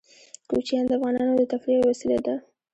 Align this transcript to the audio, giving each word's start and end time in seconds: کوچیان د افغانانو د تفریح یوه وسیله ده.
کوچیان 0.49 0.85
د 0.87 0.91
افغانانو 0.97 1.33
د 1.37 1.41
تفریح 1.51 1.75
یوه 1.79 1.87
وسیله 1.91 2.17
ده. 2.25 2.35